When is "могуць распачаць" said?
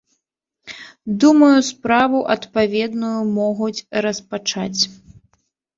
3.39-4.81